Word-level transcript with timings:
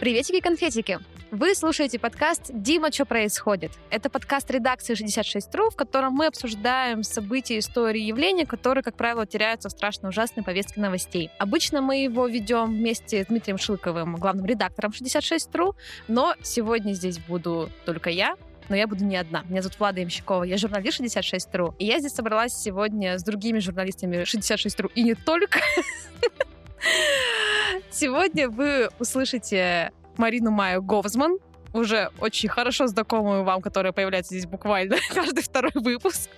Приветики-конфетики! 0.00 0.98
Вы 1.30 1.54
слушаете 1.54 1.98
подкаст 1.98 2.50
«Дима, 2.54 2.90
что 2.90 3.04
происходит?». 3.04 3.72
Это 3.90 4.08
подкаст 4.08 4.50
редакции 4.50 4.94
66.ru, 4.94 5.68
в 5.68 5.76
котором 5.76 6.14
мы 6.14 6.24
обсуждаем 6.24 7.02
события, 7.02 7.58
истории, 7.58 8.00
явления, 8.00 8.46
которые, 8.46 8.82
как 8.82 8.96
правило, 8.96 9.26
теряются 9.26 9.68
в 9.68 9.72
страшно 9.72 10.08
ужасной 10.08 10.42
повестке 10.42 10.80
новостей. 10.80 11.30
Обычно 11.38 11.82
мы 11.82 11.98
его 12.02 12.26
ведем 12.26 12.70
вместе 12.70 13.24
с 13.24 13.26
Дмитрием 13.26 13.58
Шилковым, 13.58 14.16
главным 14.16 14.46
редактором 14.46 14.92
66.ru, 14.92 15.74
но 16.08 16.34
сегодня 16.42 16.94
здесь 16.94 17.18
буду 17.18 17.70
только 17.84 18.08
я, 18.08 18.36
но 18.70 18.76
я 18.76 18.86
буду 18.86 19.04
не 19.04 19.18
одна. 19.18 19.42
Меня 19.50 19.60
зовут 19.60 19.78
Влада 19.78 20.00
Ямщикова, 20.00 20.44
я 20.44 20.56
журналист 20.56 20.98
66.ru, 20.98 21.74
и 21.78 21.84
я 21.84 21.98
здесь 21.98 22.14
собралась 22.14 22.54
сегодня 22.54 23.18
с 23.18 23.22
другими 23.22 23.58
журналистами 23.58 24.22
66.ru, 24.22 24.90
и 24.94 25.02
не 25.02 25.14
только. 25.14 25.60
Сегодня 27.90 28.48
вы 28.48 28.88
услышите 28.98 29.92
Марину 30.16 30.50
Майю 30.50 30.82
Говзман, 30.82 31.38
уже 31.72 32.10
очень 32.18 32.48
хорошо 32.48 32.86
знакомую 32.86 33.44
вам, 33.44 33.62
которая 33.62 33.92
появляется 33.92 34.34
здесь 34.34 34.46
буквально 34.46 34.96
каждый 35.14 35.42
второй 35.42 35.72
выпуск, 35.74 36.28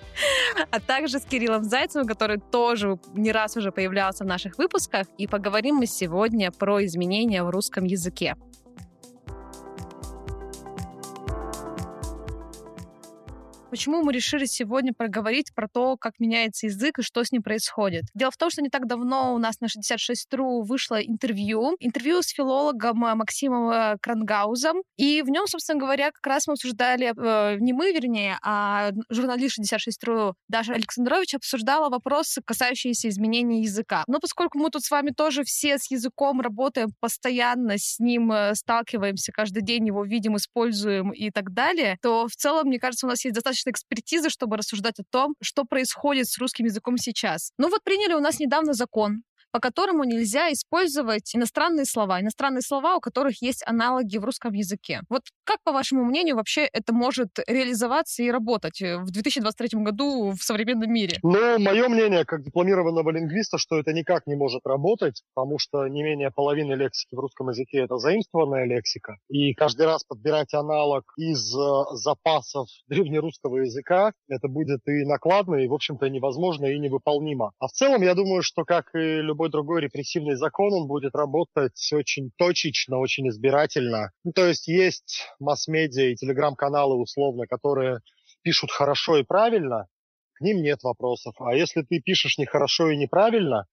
а 0.71 0.81
также 0.81 1.19
с 1.19 1.25
Кириллом 1.25 1.65
Зайцевым, 1.65 2.07
который 2.07 2.39
тоже 2.39 2.99
не 3.15 3.33
раз 3.33 3.57
уже 3.57 3.73
появлялся 3.73 4.25
в 4.25 4.27
наших 4.27 4.59
выпусках. 4.59 5.07
И 5.19 5.27
поговорим 5.27 5.77
мы 5.77 5.87
сегодня 5.87 6.51
про 6.51 6.85
изменения 6.85 7.43
в 7.43 7.51
русском 7.51 7.85
языке. 7.85 8.37
Почему 13.73 14.03
мы 14.03 14.13
решили 14.13 14.45
сегодня 14.45 14.93
проговорить 14.93 15.55
про 15.55 15.67
то, 15.67 15.97
как 15.97 16.21
меняется 16.21 16.67
язык 16.67 16.99
и 16.99 17.03
что 17.03 17.25
с 17.25 17.33
ним 17.33 17.43
происходит? 17.43 18.05
Дело 18.13 18.31
в 18.31 18.37
том, 18.37 18.51
что 18.51 18.61
не 18.61 18.69
так 18.69 18.87
давно 18.87 19.35
у 19.35 19.39
нас 19.39 19.61
на 19.61 19.65
66.ru 19.65 20.61
вышло 20.61 20.97
интервью. 20.97 21.75
Интервью 21.81 22.21
с 22.21 22.29
филологом 22.29 23.03
э, 23.03 23.15
Максимом 23.15 23.71
э, 23.71 23.97
Крангаузом. 24.03 24.83
И 24.99 25.23
в 25.23 25.31
нем, 25.31 25.47
собственно 25.47 25.81
говоря, 25.81 26.11
как 26.11 26.27
раз 26.27 26.47
мы 26.49 26.53
обсуждали, 26.53 27.15
э, 27.17 27.57
не 27.61 27.73
мы, 27.73 27.93
вернее, 27.93 28.37
а 28.43 28.91
журналист 29.09 29.59
66.ru 29.59 30.35
Даша 30.49 30.75
Александрович 30.75 31.35
обсуждала 31.35 31.89
вопросы, 31.89 32.43
касающиеся 32.45 33.09
изменения 33.09 33.63
языка. 33.63 34.05
Но 34.07 34.19
поскольку 34.21 34.59
мы 34.59 34.69
тут 34.69 34.85
с 34.85 34.91
вами 34.91 35.13
тоже 35.17 35.45
все 35.45 35.79
с 35.79 35.91
языком 35.91 36.43
работаем 36.43 36.91
постоянно, 37.01 37.79
с 37.79 37.99
ним 37.99 38.33
э, 38.33 38.55
сталкиваемся 38.55 39.33
каждый 39.33 39.63
день, 39.63 39.87
его 39.87 40.05
видим, 40.05 40.37
используем 40.37 41.11
и 41.13 41.31
так 41.31 41.55
далее, 41.55 41.97
то 42.03 42.29
в 42.29 42.37
целом, 42.37 42.67
мне 42.67 42.79
кажется, 42.79 43.07
у 43.07 43.09
нас 43.09 43.25
есть 43.25 43.35
достаточно 43.35 43.62
достаточно 43.63 43.71
экспертизы, 43.71 44.31
чтобы 44.31 44.57
рассуждать 44.57 44.99
о 44.99 45.05
том, 45.11 45.35
что 45.41 45.65
происходит 45.65 46.29
с 46.29 46.39
русским 46.39 46.65
языком 46.65 46.97
сейчас. 46.97 47.53
Ну 47.59 47.69
вот 47.69 47.83
приняли 47.85 48.15
у 48.15 48.21
нас 48.21 48.41
недавно 48.41 48.73
закон, 48.75 49.23
по 49.53 49.61
которому 49.61 50.05
нельзя 50.05 50.51
использовать 50.53 51.37
иностранные 51.37 51.85
слова, 51.85 52.21
иностранные 52.21 52.63
слова, 52.63 52.97
у 52.97 53.01
которых 53.01 53.43
есть 53.43 53.63
аналоги 53.67 54.17
в 54.17 54.25
русском 54.25 54.53
языке. 54.55 55.03
Вот 55.09 55.23
как, 55.45 55.59
по 55.63 55.73
вашему 55.73 56.05
мнению, 56.05 56.37
вообще 56.37 56.63
это 56.73 56.93
может 56.93 57.39
реализоваться 57.47 58.23
и 58.23 58.31
работать 58.31 58.81
в 58.81 59.11
2023 59.11 59.81
году 59.83 60.33
в 60.33 60.43
современном 60.43 60.93
мире? 60.93 61.19
Ну, 61.23 61.59
мое 61.59 61.89
мнение, 61.89 62.25
как 62.25 62.43
дипломированного 62.43 63.11
лингвиста, 63.11 63.59
что 63.59 63.79
это 63.79 63.93
никак 63.93 64.27
не 64.27 64.35
может 64.35 64.63
работать, 64.65 65.23
потому 65.35 65.59
что 65.59 65.87
не 65.87 66.03
менее 66.03 66.31
половины 66.31 66.73
лексики 66.75 67.15
в 67.15 67.19
русском 67.19 67.51
языке— 67.51 67.79
это 67.85 67.99
заимствованная 67.99 68.65
лексика. 68.65 69.17
И 69.29 69.53
каждый 69.53 69.87
раз 69.87 70.05
подбирать 70.05 70.55
аналог 70.55 71.05
из 71.19 71.55
э, 71.55 71.85
запасов 71.97 72.69
древнерусского 72.89 73.59
языка, 73.59 74.13
это 74.29 74.49
будет 74.49 74.81
и 74.87 75.05
накладно, 75.05 75.57
и, 75.57 75.69
в 75.69 75.75
общем-то, 75.75 76.09
невозможно 76.09 76.67
и 76.67 76.79
невыполнимо. 76.79 77.53
А 77.59 77.67
в 77.67 77.73
целом, 77.73 78.03
я 78.03 78.15
думаю, 78.15 78.43
что, 78.43 78.65
как 78.65 78.95
и 78.95 79.21
любой 79.21 79.42
любой 79.43 79.51
другой 79.51 79.81
репрессивный 79.81 80.37
закон, 80.37 80.73
он 80.73 80.87
будет 80.87 81.15
работать 81.15 81.91
очень 81.93 82.31
точечно, 82.37 82.99
очень 82.99 83.29
избирательно. 83.29 84.13
Ну, 84.25 84.33
то 84.33 84.47
есть 84.47 84.69
есть 84.69 85.27
масс-медиа 85.41 86.13
и 86.13 86.15
телеграм-каналы 86.15 86.95
условно, 86.97 87.47
которые 87.47 88.01
пишут 88.43 88.71
хорошо 88.71 89.19
и 89.19 89.25
правильно, 89.25 89.89
к 90.35 90.43
ним 90.43 90.63
нет 90.63 90.83
вопросов. 90.83 91.35
А 91.41 91.55
если 91.55 91.83
ты 91.83 92.01
пишешь 92.01 92.39
нехорошо 92.39 92.91
и 92.91 92.97
неправильно, 92.97 93.67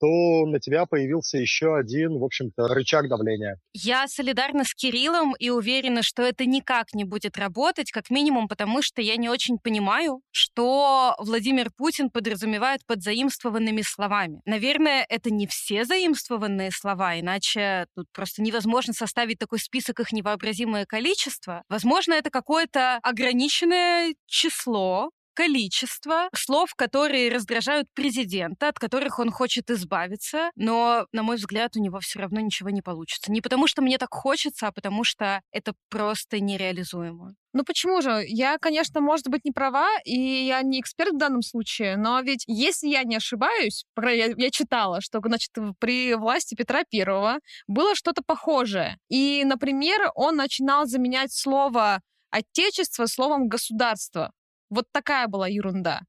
то 0.00 0.46
на 0.46 0.60
тебя 0.60 0.86
появился 0.86 1.38
еще 1.38 1.76
один, 1.76 2.18
в 2.18 2.24
общем-то, 2.24 2.68
рычаг 2.68 3.08
давления. 3.08 3.58
Я 3.72 4.06
солидарна 4.08 4.64
с 4.64 4.74
Кириллом 4.74 5.34
и 5.38 5.50
уверена, 5.50 6.02
что 6.02 6.22
это 6.22 6.44
никак 6.46 6.94
не 6.94 7.04
будет 7.04 7.36
работать, 7.36 7.90
как 7.90 8.10
минимум 8.10 8.48
потому, 8.48 8.82
что 8.82 9.00
я 9.02 9.16
не 9.16 9.28
очень 9.28 9.58
понимаю, 9.58 10.20
что 10.30 11.14
Владимир 11.18 11.70
Путин 11.76 12.10
подразумевает 12.10 12.84
под 12.86 13.02
заимствованными 13.02 13.82
словами. 13.82 14.40
Наверное, 14.44 15.04
это 15.08 15.30
не 15.30 15.46
все 15.46 15.84
заимствованные 15.84 16.70
слова, 16.70 17.18
иначе 17.18 17.86
тут 17.94 18.06
просто 18.12 18.42
невозможно 18.42 18.92
составить 18.92 19.38
такой 19.38 19.58
список 19.58 20.00
их 20.00 20.12
невообразимое 20.12 20.84
количество. 20.86 21.62
Возможно, 21.68 22.14
это 22.14 22.30
какое-то 22.30 22.98
ограниченное 23.02 24.14
число 24.26 25.10
количество 25.36 26.28
слов, 26.34 26.74
которые 26.74 27.30
раздражают 27.30 27.88
президента, 27.94 28.68
от 28.68 28.78
которых 28.78 29.18
он 29.18 29.30
хочет 29.30 29.70
избавиться, 29.70 30.50
но, 30.56 31.06
на 31.12 31.22
мой 31.22 31.36
взгляд, 31.36 31.76
у 31.76 31.80
него 31.80 32.00
все 32.00 32.20
равно 32.20 32.40
ничего 32.40 32.70
не 32.70 32.80
получится. 32.80 33.30
Не 33.30 33.42
потому, 33.42 33.66
что 33.66 33.82
мне 33.82 33.98
так 33.98 34.08
хочется, 34.12 34.68
а 34.68 34.72
потому 34.72 35.04
что 35.04 35.42
это 35.52 35.74
просто 35.90 36.40
нереализуемо. 36.40 37.34
Ну 37.52 37.64
почему 37.64 38.02
же? 38.02 38.24
Я, 38.26 38.58
конечно, 38.58 39.00
может 39.00 39.28
быть, 39.28 39.44
не 39.44 39.52
права, 39.52 39.88
и 40.04 40.18
я 40.18 40.62
не 40.62 40.80
эксперт 40.80 41.12
в 41.12 41.18
данном 41.18 41.42
случае, 41.42 41.96
но 41.96 42.20
ведь, 42.20 42.44
если 42.46 42.88
я 42.88 43.02
не 43.04 43.16
ошибаюсь, 43.16 43.84
я, 44.02 44.26
я 44.36 44.50
читала, 44.50 45.00
что, 45.00 45.20
значит, 45.24 45.50
при 45.78 46.14
власти 46.14 46.54
Петра 46.54 46.84
Первого 46.84 47.38
было 47.66 47.94
что-то 47.94 48.22
похожее. 48.26 48.98
И, 49.08 49.42
например, 49.44 50.10
он 50.14 50.36
начинал 50.36 50.86
заменять 50.86 51.32
слово 51.32 52.00
отечество 52.30 53.06
словом 53.06 53.48
государство. 53.48 54.32
Вот 54.70 54.86
такая 54.92 55.28
была 55.28 55.48
ерунда. 55.48 56.00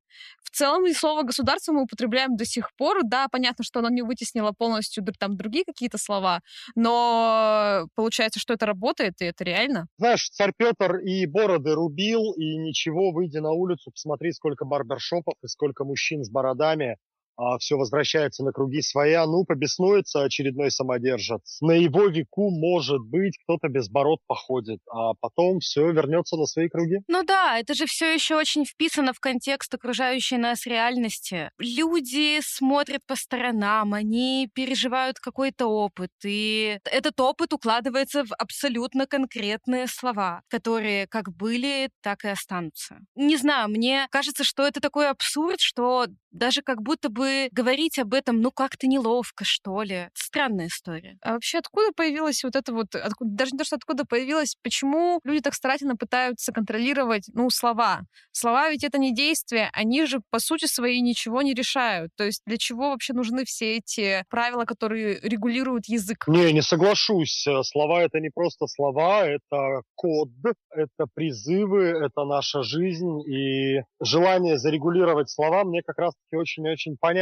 В 0.43 0.49
целом, 0.49 0.87
и 0.87 0.93
слово 0.93 1.23
«государство» 1.23 1.73
мы 1.73 1.83
употребляем 1.83 2.35
до 2.35 2.45
сих 2.45 2.71
пор. 2.75 3.01
Да, 3.03 3.27
понятно, 3.31 3.63
что 3.63 3.79
оно 3.79 3.89
не 3.89 4.01
вытеснило 4.01 4.53
полностью 4.57 5.03
там 5.19 5.37
другие 5.37 5.65
какие-то 5.65 5.97
слова, 5.97 6.41
но 6.75 7.85
получается, 7.95 8.39
что 8.39 8.53
это 8.53 8.65
работает, 8.65 9.13
и 9.19 9.25
это 9.25 9.43
реально. 9.43 9.87
Знаешь, 9.97 10.29
царь 10.29 10.53
Петр 10.57 10.97
и 10.97 11.25
бороды 11.25 11.73
рубил, 11.73 12.33
и 12.33 12.57
ничего, 12.57 13.11
выйди 13.11 13.37
на 13.37 13.51
улицу, 13.51 13.91
посмотри, 13.91 14.31
сколько 14.31 14.65
барбершопов 14.65 15.35
и 15.43 15.47
сколько 15.47 15.83
мужчин 15.83 16.23
с 16.23 16.29
бородами 16.29 16.97
а 17.37 17.57
все 17.59 17.75
возвращается 17.77 18.43
на 18.43 18.51
круги 18.51 18.81
своя, 18.81 19.25
ну, 19.25 19.45
побеснуется 19.45 20.23
очередной 20.23 20.71
самодержец. 20.71 21.59
На 21.61 21.73
его 21.73 22.07
веку, 22.07 22.49
может 22.49 23.01
быть, 23.01 23.37
кто-то 23.43 23.69
без 23.69 23.89
бород 23.89 24.19
походит, 24.27 24.79
а 24.89 25.13
потом 25.19 25.59
все 25.59 25.91
вернется 25.91 26.35
на 26.35 26.45
свои 26.45 26.67
круги. 26.67 26.97
Ну 27.07 27.23
да, 27.23 27.59
это 27.59 27.73
же 27.73 27.85
все 27.85 28.13
еще 28.13 28.35
очень 28.35 28.65
вписано 28.65 29.13
в 29.13 29.19
контекст 29.19 29.73
окружающей 29.73 30.37
нас 30.37 30.65
реальности. 30.65 31.51
Люди 31.59 32.39
смотрят 32.41 33.01
по 33.05 33.15
сторонам, 33.15 33.93
они 33.93 34.49
переживают 34.53 35.19
какой-то 35.19 35.67
опыт, 35.67 36.11
и 36.23 36.79
этот 36.85 37.19
опыт 37.19 37.53
укладывается 37.53 38.23
в 38.23 38.33
абсолютно 38.33 39.05
конкретные 39.05 39.87
слова, 39.87 40.41
которые 40.49 41.07
как 41.07 41.31
были, 41.35 41.89
так 42.01 42.25
и 42.25 42.29
останутся. 42.29 42.97
Не 43.15 43.37
знаю, 43.37 43.69
мне 43.69 44.07
кажется, 44.09 44.43
что 44.43 44.65
это 44.65 44.79
такой 44.79 45.09
абсурд, 45.09 45.59
что 45.59 46.07
даже 46.31 46.61
как 46.61 46.81
будто 46.81 47.09
бы 47.09 47.26
говорить 47.51 47.99
об 47.99 48.13
этом, 48.13 48.41
ну, 48.41 48.51
как-то 48.51 48.87
неловко, 48.87 49.43
что 49.45 49.81
ли. 49.81 50.09
Странная 50.13 50.67
история. 50.67 51.17
А 51.21 51.33
вообще 51.33 51.59
откуда 51.59 51.91
появилась 51.95 52.43
вот 52.43 52.55
это 52.55 52.73
вот, 52.73 52.95
откуда, 52.95 53.31
даже 53.31 53.51
не 53.51 53.57
то, 53.57 53.65
что 53.65 53.75
откуда 53.75 54.05
появилась, 54.05 54.55
почему 54.63 55.19
люди 55.23 55.41
так 55.41 55.53
старательно 55.53 55.95
пытаются 55.95 56.51
контролировать, 56.51 57.29
ну, 57.33 57.49
слова? 57.49 58.01
Слова 58.31 58.69
ведь 58.69 58.83
это 58.83 58.97
не 58.97 59.13
действия, 59.13 59.69
они 59.73 60.05
же 60.05 60.21
по 60.29 60.39
сути 60.39 60.65
своей 60.65 61.01
ничего 61.01 61.41
не 61.41 61.53
решают. 61.53 62.11
То 62.15 62.23
есть 62.23 62.41
для 62.45 62.57
чего 62.57 62.91
вообще 62.91 63.13
нужны 63.13 63.45
все 63.45 63.77
эти 63.77 64.23
правила, 64.29 64.65
которые 64.65 65.19
регулируют 65.21 65.87
язык? 65.87 66.25
Не, 66.27 66.53
не 66.53 66.61
соглашусь. 66.61 67.45
Слова— 67.63 68.01
это 68.03 68.19
не 68.19 68.29
просто 68.29 68.67
слова, 68.67 69.25
это 69.27 69.81
код, 69.95 70.29
это 70.69 71.05
призывы, 71.13 71.83
это 71.83 72.23
наша 72.25 72.63
жизнь. 72.63 73.21
И 73.27 73.81
желание 74.01 74.57
зарегулировать 74.57 75.29
слова 75.29 75.63
мне 75.63 75.81
как 75.83 75.97
раз 75.97 76.13
все 76.27 76.37
очень-очень 76.39 76.97
понятно. 76.99 77.16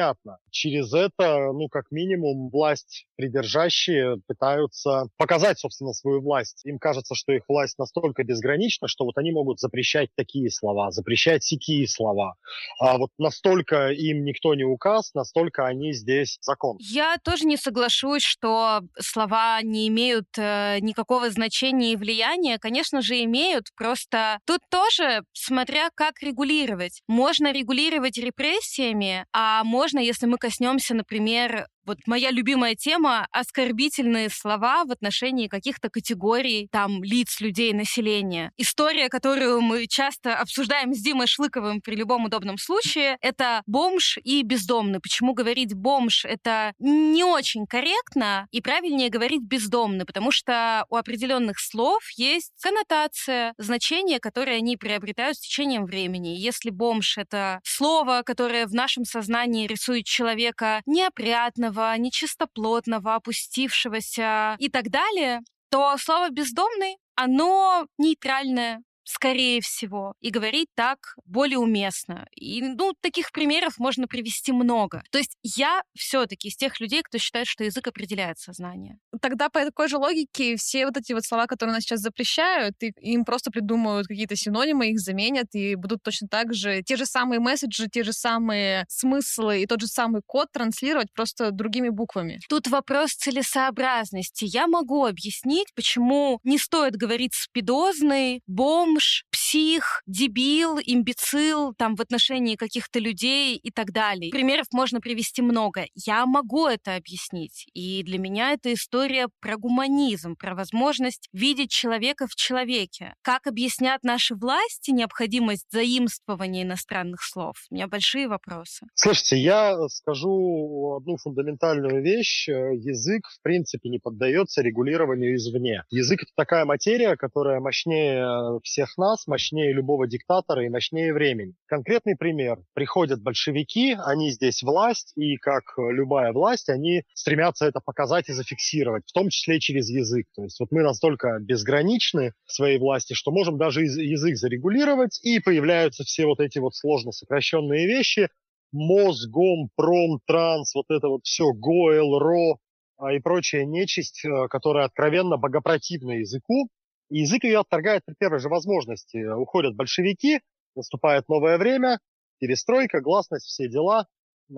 Через 0.52 0.94
это, 0.94 1.52
ну, 1.54 1.68
как 1.70 1.92
минимум, 1.92 2.50
власть 2.50 3.08
придержащие 3.16 4.18
пытаются 4.28 5.08
показать, 5.18 5.60
собственно, 5.60 5.94
свою 5.94 6.22
власть. 6.22 6.66
Им 6.66 6.80
кажется, 6.80 7.16
что 7.16 7.34
их 7.34 7.44
власть 7.48 7.78
настолько 7.78 8.24
безгранична, 8.24 8.88
что 8.88 9.06
вот 9.06 9.18
они 9.18 9.32
могут 9.32 9.60
запрещать 9.60 10.10
такие 10.16 10.50
слова, 10.50 10.92
запрещать 10.92 11.44
сякие 11.44 11.88
слова. 11.88 12.36
А 12.80 12.98
вот 12.98 13.12
настолько 13.18 13.90
им 13.90 14.24
никто 14.24 14.56
не 14.56 14.64
указ, 14.64 15.14
настолько 15.14 15.66
они 15.66 15.94
здесь 15.94 16.38
закон. 16.42 16.78
Я 16.80 17.18
тоже 17.24 17.46
не 17.46 17.58
соглашусь, 17.58 18.24
что 18.24 18.82
слова 19.00 19.62
не 19.62 19.88
имеют 19.88 20.28
э, 20.38 20.80
никакого 20.80 21.30
значения 21.30 21.94
и 21.94 21.96
влияния. 21.96 22.58
Конечно 22.60 23.02
же, 23.02 23.24
имеют. 23.24 23.68
Просто 23.76 24.40
тут 24.46 24.62
тоже, 24.70 25.24
смотря 25.34 25.90
как 25.96 26.22
регулировать. 26.22 27.02
Можно 27.08 27.52
регулировать 27.52 28.18
репрессиями, 28.18 29.26
а 29.34 29.64
можно, 29.64 29.85
если 30.00 30.26
мы 30.26 30.38
коснемся, 30.38 30.94
например, 30.94 31.68
Вот 31.86 32.00
моя 32.08 32.32
любимая 32.32 32.74
тема— 32.74 33.28
оскорбительные 33.32 34.30
слова 34.32 34.86
в 34.86 34.92
отношении 34.92 35.48
каких-то 35.48 35.90
категорий, 35.90 36.68
там, 36.72 37.04
лиц, 37.04 37.40
людей, 37.42 37.74
населения. 37.74 38.52
История, 38.58 39.08
которую 39.08 39.62
мы 39.62 39.86
часто 39.86 40.36
обсуждаем 40.36 40.96
с 40.96 41.00
Димой 41.00 41.28
Шлыковым 41.28 41.82
при 41.82 41.96
любом 41.96 42.26
удобном 42.26 42.58
случае, 42.58 43.18
это 43.22 43.62
бомж 43.68 44.18
и 44.24 44.42
бездомный. 44.42 45.00
Почему 45.00 45.34
говорить 45.36 45.76
бомж— 45.76 46.26
это 46.26 46.74
не 46.80 47.24
очень 47.24 47.68
корректно, 47.68 48.48
и 48.50 48.62
правильнее 48.62 49.10
говорить 49.10 49.44
бездомный, 49.44 50.06
потому 50.06 50.32
что 50.32 50.86
у 50.90 50.96
определенных 50.96 51.60
слов 51.60 52.02
есть 52.18 52.52
коннотация, 52.64 53.54
значение, 53.60 54.20
которое 54.20 54.58
они 54.58 54.76
приобретают 54.76 55.38
с 55.38 55.42
течением 55.42 55.86
времени. 55.86 56.30
Если 56.30 56.72
бомж— 56.72 57.18
это 57.20 57.60
слово, 57.64 58.24
которое 58.26 58.66
в 58.66 58.74
нашем 58.74 59.06
сознании 59.06 59.68
рисует 59.68 60.06
человека 60.06 60.82
неопрятного, 60.88 61.75
нечистоплотного, 61.98 63.16
опустившегося 63.16 64.56
и 64.60 64.70
так 64.70 64.90
далее, 64.90 65.42
то 65.70 65.98
слово 65.98 66.30
«бездомный» 66.30 66.98
оно 67.16 67.88
нейтральное, 67.98 68.82
скорее 69.06 69.62
всего, 69.62 70.16
и 70.20 70.30
говорить 70.30 70.68
так 70.76 71.16
более 71.26 71.60
уместно. 71.60 72.28
И, 72.36 72.62
ну, 72.62 72.94
таких 73.00 73.32
примеров 73.32 73.78
можно 73.78 74.08
привести 74.08 74.52
много. 74.52 75.04
То 75.12 75.18
есть 75.20 75.38
я 75.44 75.82
все-таки 75.96 76.50
из 76.50 76.56
тех 76.56 76.80
людей, 76.80 77.02
кто 77.04 77.18
считает, 77.18 77.48
что 77.48 77.64
язык 77.64 77.88
определяет 77.88 78.40
сознание. 78.40 78.98
Тогда 79.22 79.50
по 79.50 79.64
такой 79.64 79.88
же 79.88 79.98
логике 79.98 80.56
все 80.58 80.86
вот 80.86 80.98
эти 80.98 81.14
вот 81.14 81.24
слова, 81.24 81.46
которые 81.48 81.76
нас 81.76 81.84
сейчас 81.84 82.00
запрещают, 82.02 82.76
и 82.82 82.92
им 83.00 83.26
просто 83.26 83.52
придумают 83.52 84.08
какие-то 84.08 84.36
синонимы, 84.36 84.90
их 84.90 85.00
заменят, 85.00 85.54
и 85.54 85.76
будут 85.76 86.02
точно 86.04 86.28
так 86.28 86.54
же 86.54 86.82
те 86.84 86.96
же 86.96 87.06
самые 87.06 87.40
месседжи, 87.40 87.88
те 87.88 88.04
же 88.04 88.12
самые 88.14 88.86
смыслы 88.90 89.62
и 89.62 89.68
тот 89.68 89.82
же 89.82 89.88
самый 89.88 90.22
код 90.26 90.52
транслировать 90.52 91.14
просто 91.14 91.52
другими 91.52 91.90
буквами. 91.90 92.40
Тут 92.50 92.68
вопрос 92.68 93.12
целесообразности. 93.12 94.46
Я 94.46 94.68
могу 94.68 95.06
объяснить, 95.06 95.68
почему 95.76 96.40
не 96.44 96.58
стоит 96.58 96.96
говорить 96.96 97.34
спидозный, 97.34 98.42
бомб, 98.48 98.95
бомж, 98.96 99.26
псих, 99.46 100.02
дебил, 100.08 100.80
имбецил, 100.84 101.76
там, 101.76 101.96
в 101.96 102.02
отношении 102.02 102.56
каких-то 102.56 102.98
людей 102.98 103.56
и 103.56 103.70
так 103.70 103.92
далее. 103.92 104.32
Примеров 104.32 104.66
можно 104.74 105.00
привести 105.00 105.44
много. 105.44 105.86
Я 105.94 106.26
могу 106.26 106.66
это 106.66 106.96
объяснить. 106.96 107.68
И 107.74 108.02
для 108.04 108.18
меня 108.18 108.54
это 108.54 108.74
история 108.74 109.28
про 109.40 109.58
гуманизм, 109.58 110.36
про 110.36 110.56
возможность 110.56 111.30
видеть 111.32 111.70
человека 111.70 112.26
в 112.28 112.36
человеке. 112.36 113.14
Как 113.22 113.46
объяснят 113.46 114.04
наши 114.04 114.34
власти 114.34 114.90
необходимость 114.90 115.68
заимствования 115.72 116.64
иностранных 116.64 117.22
слов? 117.22 117.56
У 117.70 117.76
меня 117.76 117.88
большие 117.88 118.28
вопросы. 118.28 118.88
Слушайте, 118.96 119.38
я 119.38 119.78
скажу 119.90 120.98
одну 120.98 121.18
фундаментальную 121.18 122.02
вещь. 122.02 122.48
Язык, 122.48 123.28
в 123.28 123.42
принципе, 123.44 123.90
не 123.90 124.00
поддается 124.00 124.64
регулированию 124.64 125.36
извне. 125.36 125.84
Язык— 125.92 126.22
это 126.24 126.32
такая 126.36 126.66
материя, 126.66 127.16
которая 127.16 127.60
мощнее 127.60 128.60
всех 128.64 128.98
нас 128.98 129.28
мощнее 129.36 129.74
любого 129.74 130.08
диктатора 130.08 130.66
и 130.66 130.70
мощнее 130.70 131.14
времени. 131.14 131.56
Конкретный 131.66 132.16
пример. 132.16 132.60
Приходят 132.74 133.22
большевики, 133.22 133.98
они 134.00 134.32
здесь 134.32 134.64
власть, 134.64 135.12
и 135.18 135.36
как 135.36 135.64
любая 135.78 136.32
власть, 136.32 136.70
они 136.70 137.04
стремятся 137.14 137.66
это 137.66 137.82
показать 137.82 138.30
и 138.30 138.34
зафиксировать, 138.34 139.04
в 139.06 139.12
том 139.12 139.28
числе 139.28 139.60
через 139.60 139.90
язык. 139.90 140.28
То 140.36 140.44
есть 140.44 140.58
вот 140.62 140.72
мы 140.72 140.84
настолько 140.84 141.38
безграничны 141.42 142.32
в 142.46 142.54
своей 142.54 142.80
власти, 142.80 143.14
что 143.14 143.32
можем 143.32 143.58
даже 143.58 143.82
язык 143.82 144.38
зарегулировать, 144.38 145.20
и 145.22 145.42
появляются 145.42 146.06
все 146.06 146.28
вот 146.28 146.40
эти 146.40 146.60
вот 146.60 146.74
сложно 146.74 147.12
сокращенные 147.12 147.88
вещи, 147.88 148.30
мозгом, 148.72 149.70
пром, 149.76 150.22
транс, 150.26 150.74
вот 150.76 150.86
это 150.88 151.10
вот 151.10 151.26
все, 151.26 151.52
ГОЭЛ, 151.52 152.20
РО, 152.20 152.60
а, 152.98 153.14
и 153.14 153.20
прочая 153.20 153.66
нечисть, 153.66 154.24
э, 154.24 154.48
которая 154.48 154.86
откровенно 154.86 155.36
богопротивна 155.36 156.20
языку, 156.20 156.70
язык 157.10 157.44
ее 157.44 157.60
отторгает 157.60 158.04
при 158.06 158.14
первой 158.14 158.40
же 158.40 158.50
возможности. 158.50 159.26
Уходят 159.26 159.76
большевики, 159.76 160.42
наступает 160.76 161.28
новое 161.30 161.58
время, 161.58 162.00
перестройка, 162.40 163.02
гласность, 163.02 163.46
все 163.46 163.70
дела, 163.70 164.08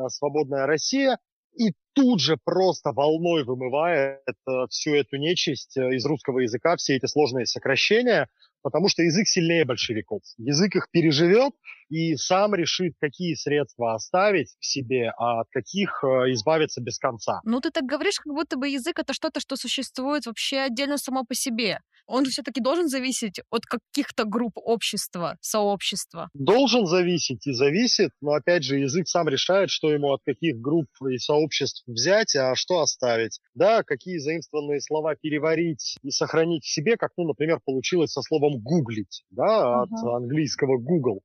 свободная 0.08 0.66
Россия. 0.66 1.20
И 1.58 1.74
тут 1.98 2.22
же 2.22 2.38
просто 2.38 2.92
волной 2.92 3.44
вымывает 3.44 4.22
э, 4.28 4.52
всю 4.70 4.94
эту 4.94 5.18
нечисть 5.18 5.76
э, 5.78 5.96
из 5.96 6.06
русского 6.06 6.40
языка, 6.40 6.76
все 6.78 6.96
эти 6.96 7.08
сложные 7.08 7.48
сокращения, 7.48 8.30
потому 8.62 8.88
что 8.88 9.02
язык 9.02 9.28
сильнее 9.28 9.66
большевиков. 9.66 10.22
Язык 10.38 10.76
их 10.76 10.90
переживет 10.92 11.54
и 11.90 12.16
сам 12.16 12.54
решит, 12.54 12.94
какие 13.00 13.34
средства 13.34 13.96
оставить 13.96 14.56
в 14.60 14.66
себе, 14.66 15.12
а 15.18 15.42
от 15.42 15.48
каких 15.50 16.04
э, 16.04 16.34
избавиться 16.34 16.82
без 16.82 17.00
конца. 17.00 17.42
Ну, 17.44 17.60
ты 17.62 17.72
так 17.72 17.86
говоришь, 17.86 18.20
как 18.20 18.32
будто 18.32 18.58
бы 18.58 18.70
язык— 18.70 19.00
это 19.00 19.14
что-то, 19.14 19.40
что 19.40 19.56
существует 19.56 20.28
вообще 20.28 20.60
отдельно 20.60 21.00
само 21.00 21.24
по 21.26 21.34
себе 21.34 21.80
он 22.08 22.26
же 22.26 22.32
все-таки 22.32 22.62
должен 22.62 22.88
зависеть 22.88 23.42
от 23.50 23.66
каких-то 23.66 24.24
групп 24.24 24.54
общества, 24.56 25.38
сообщества. 25.42 26.30
Должен 26.34 26.86
зависеть 26.86 27.46
и 27.46 27.52
зависит, 27.52 28.12
но 28.22 28.32
опять 28.32 28.64
же 28.64 28.80
язык 28.80 29.08
сам 29.08 29.28
решает, 29.28 29.70
что 29.70 29.92
ему 29.92 30.14
от 30.14 30.22
каких 30.26 30.58
групп 30.58 30.88
и 31.10 31.18
сообществ 31.18 31.84
взять, 31.88 32.36
а 32.36 32.56
что 32.56 32.82
оставить. 32.82 33.40
Да, 33.56 33.84
какие 33.84 34.18
заимствованные 34.18 34.82
слова 34.82 35.16
переварить 35.16 35.98
и 36.04 36.12
сохранить 36.12 36.64
в 36.64 36.72
себе, 36.72 36.98
как, 36.98 37.12
ну, 37.18 37.26
например, 37.26 37.60
получилось 37.66 38.12
со 38.12 38.22
словом 38.22 38.60
гуглить, 38.60 39.24
да, 39.32 39.82
от 39.82 39.90
uh-huh. 39.90 40.18
английского 40.18 40.78
Google. 40.78 41.22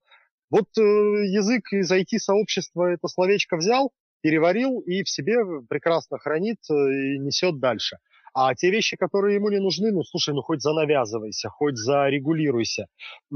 Вот 0.50 0.66
э, 0.78 0.80
язык 0.80 1.72
из 1.72 1.90
IT-сообщества 1.90 2.92
это 2.92 3.08
словечко 3.08 3.56
взял, 3.56 3.90
переварил 4.22 4.80
и 4.80 5.02
в 5.02 5.08
себе 5.08 5.36
прекрасно 5.68 6.18
хранит 6.18 6.58
э, 6.70 6.74
и 6.74 7.18
несет 7.18 7.58
дальше. 7.58 7.98
А 8.34 8.54
те 8.54 8.70
вещи, 8.70 8.96
которые 8.96 9.34
ему 9.34 9.50
не 9.50 9.60
нужны, 9.60 9.92
ну, 9.92 10.02
слушай, 10.04 10.34
ну, 10.34 10.40
хоть 10.40 10.62
занавязывайся, 10.62 11.50
хоть 11.50 11.76
зарегулируйся. 11.76 12.86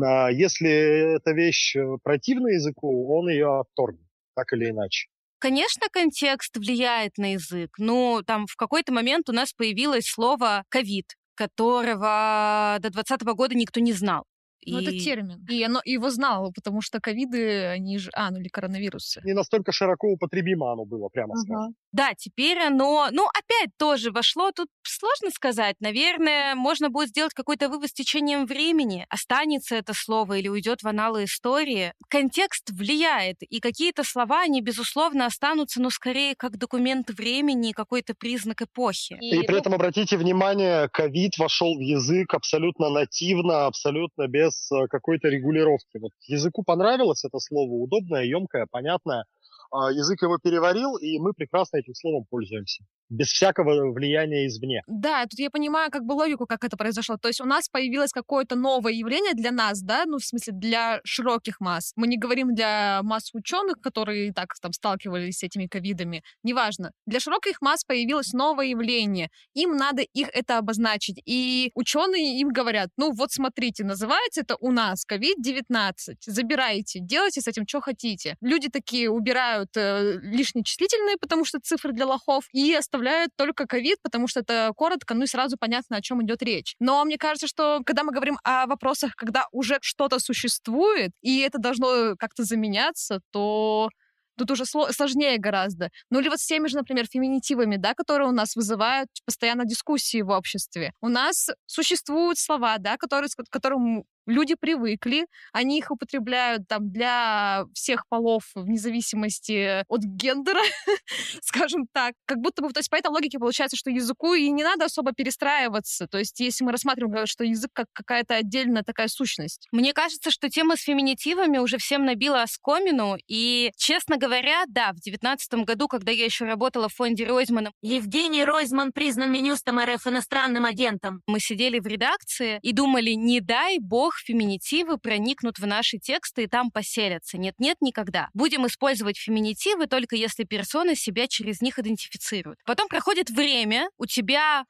А 0.02 0.31
если 0.31 1.17
эта 1.17 1.32
вещь 1.32 1.76
э, 1.76 1.84
противна 2.02 2.49
языку, 2.49 3.12
он 3.14 3.28
ее 3.28 3.61
отторгнет, 3.61 4.06
так 4.34 4.52
или 4.52 4.70
иначе. 4.70 5.08
Конечно, 5.47 5.87
контекст 5.93 6.57
влияет 6.57 7.19
на 7.19 7.35
язык. 7.35 7.71
Ну, 7.79 8.21
там 8.27 8.49
в 8.49 8.57
какой-то 8.57 8.93
момент 8.93 9.29
у 9.29 9.33
нас 9.33 9.53
появилось 9.53 10.09
слово 10.09 10.65
«ковид», 10.69 11.15
которого 11.37 12.79
до 12.81 12.91
2020 12.91 13.23
года 13.37 13.55
никто 13.55 13.79
не 13.79 13.93
знал. 13.93 14.25
Ну, 14.67 14.79
и... 14.81 14.83
это 14.83 14.99
термин. 14.99 15.45
И 15.49 15.63
оно 15.63 15.81
его 15.85 16.11
знало, 16.11 16.51
потому 16.55 16.81
что 16.81 17.01
ковиды, 17.01 17.67
они 17.67 17.99
же... 17.99 18.11
А, 18.15 18.31
ну 18.31 18.39
или 18.39 18.49
коронавирусы. 18.49 19.21
Не 19.25 19.33
настолько 19.33 19.73
широко 19.73 20.09
употребимо 20.09 20.73
оно 20.73 20.85
было, 20.85 21.09
прямо 21.09 21.35
uh-huh. 21.35 21.45
скажем. 21.45 21.75
Да, 21.93 22.15
теперь 22.17 22.59
оно... 22.59 23.09
Ну, 23.13 23.27
опять 23.27 23.71
тоже 23.79 24.11
вошло. 24.11 24.50
Тут 24.52 24.69
сложно 24.83 25.31
сказать. 25.31 25.76
Наверное, 25.81 26.55
можно 26.55 26.90
будет 26.90 27.09
сделать 27.09 27.33
какой-то 27.33 27.69
вывод 27.69 27.90
с 27.90 27.93
течением 27.93 28.47
времени. 28.47 29.07
Останется 29.09 29.76
это 29.76 29.95
слово 29.95 30.38
или 30.38 30.49
уйдет 30.49 30.83
в 30.83 30.88
аналы 30.88 31.25
истории. 31.25 31.93
Контекст 32.09 32.71
влияет. 32.71 33.37
И 33.40 33.61
какие-то 33.61 34.05
слова, 34.05 34.43
они, 34.43 34.61
безусловно, 34.61 35.26
останутся, 35.26 35.81
но 35.81 35.90
скорее 35.90 36.35
как 36.37 36.59
документ 36.59 37.11
времени, 37.11 37.73
какой-то 37.73 38.14
признак 38.14 38.62
эпохи. 38.62 39.19
И, 39.21 39.40
и 39.40 39.47
при 39.47 39.59
этом, 39.59 39.75
обратите 39.75 40.17
внимание, 40.17 40.88
ковид 40.88 41.38
вошел 41.38 41.76
в 41.76 41.81
язык 41.81 42.35
абсолютно 42.35 42.90
нативно, 42.90 43.67
абсолютно 43.67 44.26
без 44.26 44.56
без 44.57 44.73
э, 44.73 44.87
какой-то 44.89 45.29
регулировки. 45.29 45.99
Вот 45.99 46.13
языку 46.27 46.63
понравилось 46.63 47.25
это 47.25 47.39
слово, 47.39 47.71
удобное, 47.73 48.25
емкое, 48.25 48.67
понятное. 48.71 49.25
А 49.70 49.90
язык 49.90 50.23
его 50.23 50.38
переварил, 50.38 50.96
и 50.96 51.18
мы 51.18 51.32
прекрасно 51.32 51.78
этим 51.78 51.94
словом 51.94 52.25
пользуемся 52.28 52.85
без 53.08 53.28
всякого 53.28 53.92
влияния 53.92 54.46
извне. 54.46 54.82
Да, 54.87 55.25
тут 55.25 55.38
я 55.38 55.50
понимаю 55.50 55.90
как 55.90 56.04
бы 56.04 56.12
логику, 56.12 56.46
как 56.46 56.64
это 56.64 56.76
произошло. 56.76 57.16
То 57.16 57.28
есть 57.28 57.40
у 57.40 57.44
нас 57.44 57.68
появилось 57.68 58.11
какое-то 58.11 58.56
новое 58.56 58.92
явление 58.92 59.35
для 59.35 59.52
нас, 59.52 59.80
да, 59.80 60.04
ну, 60.06 60.18
в 60.18 60.25
смысле, 60.25 60.54
для 60.54 61.00
широких 61.04 61.61
масс. 61.61 61.92
Мы 61.96 62.06
не 62.06 62.18
говорим 62.18 62.54
для 62.54 63.00
масс 63.02 63.30
ученых, 63.32 63.76
которые 63.80 64.28
и 64.28 64.32
так 64.32 64.54
там 64.61 64.73
сталкивались 64.73 65.38
с 65.38 65.42
этими 65.42 65.66
ковидами. 65.66 66.23
Неважно. 66.42 66.90
Для 67.06 67.20
широких 67.20 67.61
масс 67.61 67.85
появилось 67.85 68.32
новое 68.32 68.66
явление. 68.66 69.30
Им 69.54 69.76
надо 69.76 70.02
их 70.02 70.28
это 70.32 70.58
обозначить. 70.58 71.20
И 71.25 71.70
ученые 71.75 72.40
им 72.40 72.49
говорят, 72.49 72.90
ну, 72.96 73.12
вот 73.12 73.30
смотрите, 73.30 73.85
называется 73.85 74.40
это 74.40 74.56
у 74.61 74.73
нас 74.73 75.04
COVID-19. 75.11 75.92
Забирайте, 76.26 77.00
делайте 77.00 77.40
с 77.40 77.46
этим, 77.46 77.64
что 77.66 77.80
хотите. 77.80 78.37
Люди 78.40 78.68
такие 78.68 79.11
убирают 79.11 79.56
э, 79.77 80.19
лишние 80.23 80.65
числительные, 80.65 81.17
потому 81.21 81.45
что 81.45 81.59
цифры 81.61 81.93
для 81.93 82.07
лохов, 82.07 82.45
и 82.53 82.75
оставляют 82.75 83.31
только 83.37 83.67
ковид, 83.67 83.99
потому 84.03 84.29
что 84.29 84.41
это 84.41 84.73
коротко, 84.77 85.15
ну 85.15 85.25
и 85.25 85.27
сразу 85.27 85.57
понятно, 85.59 85.97
о 85.97 86.03
чем 86.03 86.23
идет 86.25 86.43
речь. 86.43 86.75
Но 86.81 87.05
мне 87.05 87.19
кажется, 87.19 87.47
что 87.47 87.81
когда 87.85 88.05
мы 88.05 88.13
говорим 88.13 88.39
о 88.45 88.67
вопросах, 88.67 89.15
когда 89.17 89.47
уже 89.53 89.79
что-то 89.81 90.19
существует, 90.19 91.13
и 91.23 91.41
это 91.41 91.59
должно 91.59 92.17
как-то 92.19 92.45
заменяться, 92.45 93.21
то 93.33 93.89
тут 94.37 94.51
уже 94.51 94.65
сложнее 94.65 95.39
гораздо. 95.39 95.91
Ну 96.11 96.21
или 96.21 96.29
вот 96.29 96.41
с 96.41 96.47
теми 96.47 96.69
же, 96.69 96.77
например, 96.77 97.07
феминитивами, 97.07 97.77
да, 97.77 97.95
которые 97.95 98.29
у 98.29 98.33
нас 98.33 98.55
вызывают 98.55 99.09
постоянно 99.25 99.65
дискуссии 99.65 100.23
в 100.23 100.31
обществе. 100.31 100.93
У 101.01 101.09
нас 101.09 101.49
существуют 101.67 102.39
слова, 102.39 102.79
да, 102.79 102.97
которые, 102.97 103.29
которым 103.51 104.05
люди 104.26 104.54
привыкли, 104.59 105.26
они 105.52 105.78
их 105.78 105.90
употребляют 105.90 106.68
там 106.68 106.90
для 106.90 107.64
всех 107.75 108.06
полов 108.09 108.45
вне 108.54 108.78
зависимости 108.78 109.85
от 109.88 110.02
гендера, 110.02 110.62
скажем 111.42 111.87
так. 111.92 112.14
Как 112.26 112.38
будто 112.38 112.62
бы, 112.62 112.73
то 112.73 112.80
есть 112.80 112.90
по 112.90 112.97
этой 112.97 113.11
логике 113.11 113.38
получается, 113.38 113.76
что 113.76 113.90
языку 113.90 114.35
и 114.35 114.50
не 114.50 114.64
надо 114.64 114.87
особо 114.87 115.12
перестраиваться. 115.12 116.06
То 116.06 116.18
есть 116.18 116.38
если 116.40 116.64
мы 116.64 116.73
рассматриваем, 116.73 117.26
что 117.26 117.45
язык 117.45 117.71
как 117.73 117.87
какая-то 117.92 118.35
отдельная 118.35 118.83
такая 118.83 119.09
сущность. 119.09 119.68
Мне 119.73 119.92
кажется, 119.92 120.30
что 120.30 120.49
тема 120.49 120.76
с 120.76 120.83
феминитивами 120.83 121.59
уже 121.59 121.78
всем 121.78 122.04
набила 122.04 122.42
оскомину, 122.42 123.16
и, 123.28 123.71
честно 123.76 124.16
говоря, 124.16 124.64
да, 124.68 124.92
в 124.92 124.97
девятнадцатом 124.97 125.64
году, 125.64 125.88
когда 125.88 126.12
я 126.12 126.25
еще 126.25 126.45
работала 126.45 126.88
в 126.88 126.95
фонде 126.95 127.26
Ройзмана... 127.26 127.73
Евгений 127.83 128.45
Ройзман 128.45 128.92
признан 128.92 129.33
Минюстом 129.33 129.78
РФ 129.78 130.06
иностранным 130.06 130.64
агентом. 130.64 131.23
Мы 131.26 131.40
сидели 131.40 131.78
в 131.78 131.87
редакции 131.87 132.59
и 132.62 132.73
думали, 132.73 133.11
не 133.11 133.40
дай 133.40 133.78
бог 133.78 134.15
феминитивы 134.18 134.99
проникнут 134.99 135.58
в 135.58 135.66
наши 135.66 135.99
тексты 135.99 136.44
и 136.44 136.46
там 136.46 136.70
поселятся. 136.70 137.38
Нет-нет, 137.38 137.76
никогда. 137.80 138.28
Будем 138.35 138.66
использовать 138.66 139.18
феминитивы 139.18 139.87
только 139.87 140.16
если 140.16 140.44
персона 140.44 140.94
себя 140.94 141.26
через 141.28 141.61
них 141.61 141.78
идентифицирует. 141.78 142.58
Потом 142.64 142.88
проходит 142.88 143.30
время, 143.30 143.88
у 143.99 144.06
тебя 144.06 144.64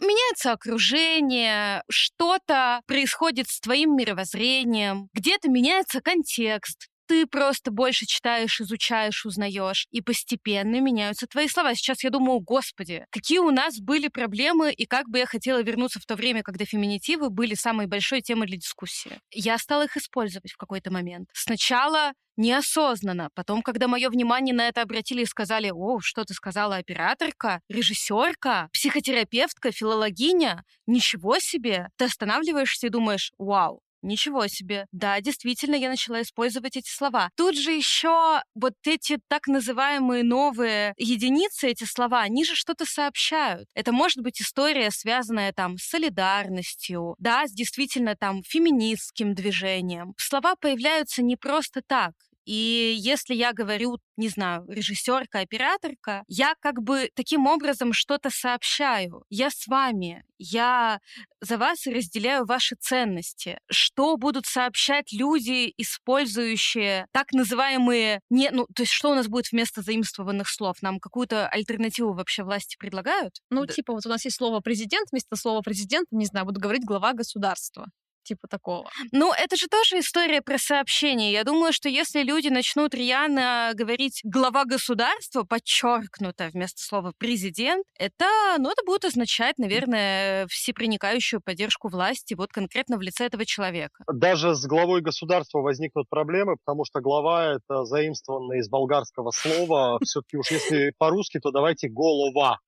меняется 0.00 0.52
окружение, 0.52 1.82
что-то 1.88 2.82
происходит 2.86 3.48
с 3.48 3.60
твоим 3.60 3.96
мировоззрением, 3.96 5.08
где-то 5.12 5.48
меняется 5.50 6.00
контекст, 6.00 6.88
ты 7.08 7.26
просто 7.26 7.70
больше 7.70 8.06
читаешь, 8.06 8.60
изучаешь, 8.60 9.24
узнаешь, 9.24 9.86
и 9.90 10.02
постепенно 10.02 10.80
меняются 10.80 11.26
твои 11.26 11.48
слова. 11.48 11.74
Сейчас 11.74 12.04
я 12.04 12.10
думаю, 12.10 12.40
господи, 12.40 13.06
какие 13.10 13.38
у 13.38 13.50
нас 13.50 13.80
были 13.80 14.08
проблемы, 14.08 14.72
и 14.72 14.86
как 14.86 15.08
бы 15.08 15.18
я 15.18 15.26
хотела 15.26 15.62
вернуться 15.62 15.98
в 15.98 16.06
то 16.06 16.14
время, 16.14 16.42
когда 16.42 16.64
феминитивы 16.66 17.30
были 17.30 17.54
самой 17.54 17.86
большой 17.86 18.20
темой 18.20 18.46
для 18.46 18.58
дискуссии. 18.58 19.18
Я 19.32 19.56
стала 19.58 19.86
их 19.86 19.96
использовать 19.96 20.52
в 20.52 20.56
какой-то 20.56 20.92
момент. 20.92 21.30
Сначала 21.32 22.12
неосознанно. 22.36 23.30
Потом, 23.34 23.62
когда 23.62 23.88
мое 23.88 24.08
внимание 24.08 24.54
на 24.54 24.68
это 24.68 24.82
обратили 24.82 25.22
и 25.22 25.26
сказали, 25.26 25.70
о, 25.74 25.98
что 26.00 26.24
ты 26.24 26.34
сказала, 26.34 26.76
операторка, 26.76 27.60
режиссерка, 27.68 28.68
психотерапевтка, 28.72 29.72
филологиня, 29.72 30.64
ничего 30.86 31.38
себе, 31.40 31.88
ты 31.96 32.04
останавливаешься 32.04 32.86
и 32.86 32.90
думаешь, 32.90 33.32
вау, 33.38 33.82
Ничего 34.02 34.46
себе. 34.46 34.86
Да, 34.92 35.20
действительно, 35.20 35.74
я 35.74 35.88
начала 35.88 36.22
использовать 36.22 36.76
эти 36.76 36.88
слова. 36.88 37.30
Тут 37.36 37.56
же 37.58 37.72
еще 37.72 38.40
вот 38.54 38.74
эти 38.84 39.18
так 39.28 39.48
называемые 39.48 40.22
новые 40.22 40.94
единицы, 40.96 41.68
эти 41.68 41.84
слова, 41.84 42.20
они 42.22 42.44
же 42.44 42.54
что-то 42.54 42.84
сообщают. 42.86 43.68
Это 43.74 43.92
может 43.92 44.18
быть 44.22 44.40
история, 44.40 44.90
связанная 44.92 45.52
там 45.52 45.78
с 45.78 45.82
солидарностью, 45.88 47.16
да, 47.18 47.46
с 47.48 47.52
действительно 47.52 48.14
там 48.14 48.42
феминистским 48.44 49.34
движением. 49.34 50.14
Слова 50.16 50.54
появляются 50.60 51.22
не 51.22 51.36
просто 51.36 51.82
так. 51.86 52.12
И 52.48 52.94
если 52.96 53.34
я 53.34 53.52
говорю, 53.52 53.98
не 54.16 54.30
знаю, 54.30 54.64
режиссерка, 54.68 55.40
операторка, 55.40 56.24
я 56.28 56.54
как 56.60 56.82
бы 56.82 57.10
таким 57.14 57.46
образом 57.46 57.92
что-то 57.92 58.30
сообщаю. 58.30 59.22
Я 59.28 59.50
с 59.50 59.66
вами, 59.66 60.24
я 60.38 60.98
за 61.42 61.58
вас 61.58 61.86
разделяю 61.86 62.46
ваши 62.46 62.74
ценности. 62.80 63.58
Что 63.70 64.16
будут 64.16 64.46
сообщать 64.46 65.12
люди, 65.12 65.74
использующие 65.76 67.06
так 67.12 67.32
называемые... 67.32 68.22
Не, 68.30 68.48
ну, 68.48 68.66
то 68.74 68.84
есть 68.84 68.92
что 68.92 69.10
у 69.10 69.14
нас 69.14 69.28
будет 69.28 69.52
вместо 69.52 69.82
заимствованных 69.82 70.48
слов? 70.48 70.80
Нам 70.80 71.00
какую-то 71.00 71.48
альтернативу 71.48 72.14
вообще 72.14 72.44
власти 72.44 72.78
предлагают? 72.78 73.34
Ну, 73.50 73.66
да. 73.66 73.74
типа 73.74 73.92
вот 73.92 74.06
у 74.06 74.08
нас 74.08 74.24
есть 74.24 74.38
слово 74.38 74.60
«президент», 74.60 75.08
вместо 75.12 75.36
слова 75.36 75.60
«президент», 75.60 76.08
не 76.12 76.24
знаю, 76.24 76.46
буду 76.46 76.60
говорить 76.60 76.86
«глава 76.86 77.12
государства» 77.12 77.88
типа 78.28 78.46
такого. 78.48 78.90
Ну, 79.12 79.32
это 79.32 79.56
же 79.56 79.66
тоже 79.68 79.98
история 80.00 80.42
про 80.42 80.58
сообщение. 80.58 81.32
Я 81.32 81.44
думаю, 81.44 81.72
что 81.72 81.88
если 81.88 82.22
люди 82.22 82.48
начнут 82.48 82.94
рьяно 82.94 83.72
говорить 83.74 84.20
глава 84.22 84.64
государства, 84.64 85.44
подчеркнуто 85.44 86.50
вместо 86.52 86.82
слова 86.82 87.12
президент, 87.16 87.84
это, 87.98 88.26
ну, 88.58 88.70
это 88.70 88.84
будет 88.84 89.04
означать, 89.06 89.58
наверное, 89.58 90.46
всепроникающую 90.48 91.40
поддержку 91.40 91.88
власти 91.88 92.34
вот 92.34 92.50
конкретно 92.52 92.98
в 92.98 93.00
лице 93.00 93.24
этого 93.24 93.46
человека. 93.46 94.04
Даже 94.12 94.54
с 94.54 94.66
главой 94.66 95.00
государства 95.00 95.60
возникнут 95.60 96.08
проблемы, 96.10 96.56
потому 96.64 96.84
что 96.84 97.00
глава— 97.00 97.54
это 97.56 97.84
заимствованное 97.84 98.58
из 98.58 98.68
болгарского 98.68 99.30
слова. 99.30 99.98
Все-таки 100.04 100.36
уж 100.36 100.50
если 100.50 100.92
по-русски, 100.98 101.40
то 101.40 101.50
давайте 101.50 101.88
голова. 101.88 102.58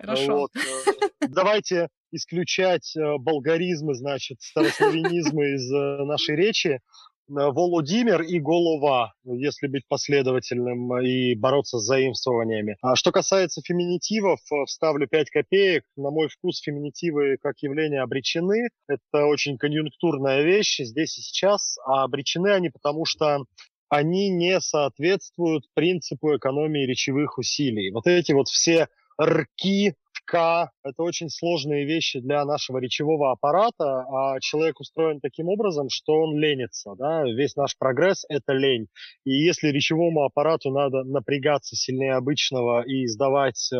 Хорошо. 0.00 0.36
Вот. 0.36 0.50
Э, 0.56 1.26
давайте 1.28 1.88
исключать 2.14 2.94
э, 2.96 3.18
болгаризмы, 3.18 3.94
значит, 3.94 4.40
старославянизмы 4.40 5.54
из 5.54 5.72
э, 5.72 6.04
нашей 6.04 6.36
речи. 6.36 6.68
Э, 6.68 6.80
Володимир 7.28 8.22
и 8.22 8.38
Голова, 8.38 9.12
если 9.24 9.66
быть 9.66 9.86
последовательным 9.88 10.98
и 11.00 11.34
бороться 11.34 11.78
с 11.78 11.84
заимствованиями. 11.84 12.76
А 12.82 12.96
что 12.96 13.12
касается 13.12 13.62
феминитивов, 13.62 14.40
вставлю 14.66 15.08
5 15.08 15.30
копеек. 15.30 15.84
На 15.96 16.10
мой 16.10 16.28
вкус 16.28 16.60
феминитивы 16.60 17.36
как 17.40 17.58
явление 17.60 18.02
обречены. 18.02 18.68
Это 18.88 19.26
очень 19.26 19.58
конъюнктурная 19.58 20.42
вещь 20.42 20.80
здесь 20.80 21.18
и 21.18 21.22
сейчас. 21.22 21.78
А 21.86 22.04
обречены 22.04 22.48
они 22.48 22.70
потому, 22.70 23.04
что 23.04 23.44
они 23.88 24.28
не 24.28 24.60
соответствуют 24.60 25.64
принципу 25.74 26.36
экономии 26.36 26.86
речевых 26.86 27.38
усилий. 27.38 27.90
Вот 27.92 28.06
эти 28.06 28.32
вот 28.32 28.48
все 28.48 28.88
рки, 29.20 29.94
К– 30.24 30.70
это 30.84 31.02
очень 31.02 31.28
сложные 31.28 31.84
вещи 31.84 32.20
для 32.20 32.44
нашего 32.44 32.78
речевого 32.78 33.32
аппарата, 33.32 34.04
а 34.08 34.40
человек 34.40 34.80
устроен 34.80 35.20
таким 35.20 35.48
образом, 35.48 35.88
что 35.90 36.14
он 36.14 36.38
ленится. 36.38 36.94
Да? 36.96 37.24
Весь 37.24 37.56
наш 37.56 37.76
прогресс– 37.76 38.24
это 38.28 38.52
лень. 38.52 38.86
И 39.24 39.32
если 39.32 39.68
речевому 39.68 40.24
аппарату 40.24 40.70
надо 40.70 41.04
напрягаться 41.04 41.76
сильнее 41.76 42.14
обычного 42.14 42.82
и 42.86 43.04
издавать 43.04 43.70
э, 43.72 43.76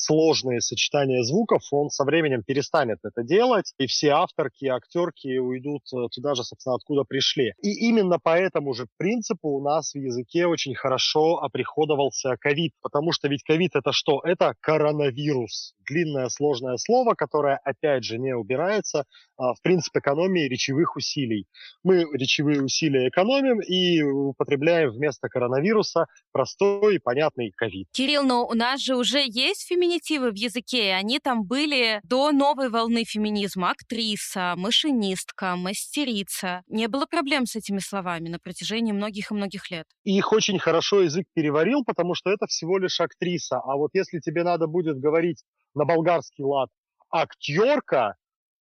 сложные 0.00 0.60
сочетания 0.60 1.22
звуков, 1.22 1.62
он 1.70 1.90
со 1.90 2.04
временем 2.04 2.42
перестанет 2.42 2.98
это 3.04 3.22
делать, 3.22 3.74
и 3.78 3.86
все 3.86 4.10
авторки 4.12 4.64
актерки 4.64 5.38
уйдут 5.38 5.82
э, 5.92 6.08
туда 6.10 6.34
же, 6.34 6.42
собственно, 6.42 6.76
откуда 6.76 7.04
пришли. 7.04 7.52
И 7.62 7.88
именно 7.88 8.18
по 8.18 8.36
этому 8.38 8.72
же 8.72 8.86
принципу 8.96 9.50
у 9.50 9.62
нас 9.62 9.92
в 9.92 9.98
языке 9.98 10.46
очень 10.46 10.74
хорошо 10.74 11.36
оприходовался 11.42 12.36
ковид, 12.40 12.72
потому 12.80 13.12
что 13.12 13.28
ведь 13.28 13.42
ковид 13.42 13.76
это 13.76 13.92
что? 13.92 14.20
Это 14.24 14.54
коронавирус. 14.60 15.74
Длинное 15.86 16.28
сложное 16.28 16.76
слово, 16.78 17.14
которое, 17.14 17.60
опять 17.64 18.04
же, 18.04 18.18
не 18.18 18.34
убирается 18.34 19.04
а, 19.36 19.54
в 19.54 19.60
принцип 19.62 19.94
экономии 19.96 20.48
речевых 20.48 20.96
усилий. 20.96 21.46
Мы 21.82 22.06
речевые 22.12 22.62
усилия 22.62 23.08
экономим 23.08 23.60
и 23.60 24.00
употребляем 24.02 24.92
вместо 24.92 25.28
коронавируса 25.28 26.06
простой 26.32 26.96
и 26.96 26.98
понятный 26.98 27.52
ковид. 27.54 27.88
Кирилл, 27.92 28.22
но 28.22 28.46
у 28.46 28.54
нас 28.54 28.80
же 28.80 28.96
уже 28.96 29.24
есть 29.26 29.66
феминизм 29.66 29.89
феминитивы 29.90 30.30
в 30.30 30.36
языке, 30.36 30.92
они 30.92 31.18
там 31.18 31.44
были 31.44 32.00
до 32.04 32.30
новой 32.30 32.68
волны 32.68 33.04
феминизма. 33.04 33.70
Актриса, 33.70 34.54
машинистка, 34.56 35.56
мастерица. 35.56 36.62
Не 36.68 36.86
было 36.86 37.06
проблем 37.06 37.46
с 37.46 37.56
этими 37.56 37.78
словами 37.78 38.28
на 38.28 38.38
протяжении 38.38 38.92
многих 38.92 39.30
и 39.30 39.34
многих 39.34 39.70
лет. 39.70 39.86
Их 40.04 40.32
очень 40.32 40.58
хорошо 40.58 41.02
язык 41.02 41.26
переварил, 41.34 41.84
потому 41.84 42.14
что 42.14 42.30
это 42.30 42.46
всего 42.46 42.78
лишь 42.78 43.00
актриса. 43.00 43.58
А 43.58 43.76
вот 43.76 43.90
если 43.94 44.20
тебе 44.20 44.44
надо 44.44 44.66
будет 44.66 44.98
говорить 44.98 45.42
на 45.74 45.84
болгарский 45.84 46.44
лад 46.44 46.68
актерка, 47.10 48.14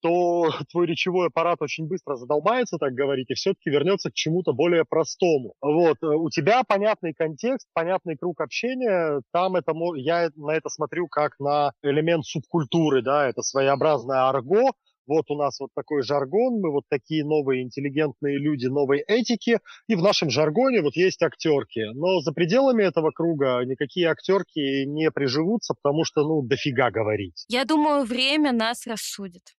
то 0.07 0.51
твой 0.71 0.87
речевой 0.87 1.29
аппарат 1.29 1.61
очень 1.61 1.87
быстро 1.87 2.17
задолбается, 2.17 2.79
так 2.79 2.95
говорить, 2.95 3.31
и 3.31 3.35
все-таки 3.35 3.71
вернется 3.71 4.11
к 4.11 4.15
чему-то 4.15 4.53
более 4.53 4.85
простому. 4.85 5.55
Вот, 5.61 5.97
э, 6.03 6.07
у 6.07 6.31
тебя 6.31 6.63
понятный 6.63 7.13
контекст, 7.13 7.69
понятный 7.73 8.17
круг 8.17 8.41
общения, 8.41 9.21
там 9.33 9.57
это, 9.57 9.73
я 9.97 10.31
на 10.37 10.53
это 10.53 10.69
смотрю 10.69 11.09
как 11.09 11.39
на 11.41 11.73
элемент 11.83 12.25
субкультуры, 12.25 13.03
да, 13.03 13.29
это 13.29 13.43
своеобразное 13.43 14.29
арго, 14.29 14.71
вот 15.07 15.31
у 15.31 15.37
нас 15.37 15.61
вот 15.61 15.71
такой 15.75 16.03
жаргон, 16.03 16.61
мы 16.61 16.73
вот 16.73 16.85
такие 16.89 17.25
новые 17.25 17.63
интеллигентные 17.63 18.39
люди 18.39 18.67
новой 18.67 18.99
этики, 19.01 19.61
и 19.89 19.95
в 19.95 20.03
нашем 20.03 20.31
жаргоне 20.31 20.83
вот 20.83 20.97
есть 20.97 21.23
актерки. 21.23 21.93
Но 21.95 22.21
за 22.21 22.33
пределами 22.33 22.83
этого 22.83 23.13
круга 23.13 23.63
никакие 23.65 24.09
актерки 24.09 24.85
не 24.85 25.11
приживутся, 25.11 25.75
потому 25.81 26.05
что, 26.05 26.23
ну, 26.23 26.43
дофига 26.43 26.91
говорить. 26.91 27.45
Я 27.49 27.65
думаю, 27.65 28.05
время 28.05 28.53
нас 28.53 28.87
рассудит. 28.87 29.55